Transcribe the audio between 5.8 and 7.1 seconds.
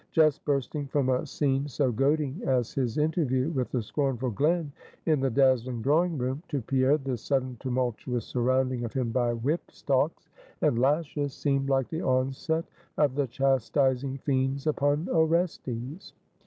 drawing room, to Pierre,